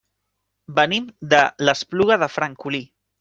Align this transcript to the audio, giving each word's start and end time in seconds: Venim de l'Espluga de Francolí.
Venim 0.79 1.05
de 1.33 1.41
l'Espluga 1.67 2.17
de 2.25 2.31
Francolí. 2.37 2.81